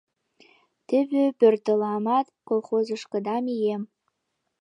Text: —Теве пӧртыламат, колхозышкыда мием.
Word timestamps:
—Теве 0.87 1.23
пӧртыламат, 1.39 2.27
колхозышкыда 2.47 3.35
мием. 3.45 3.83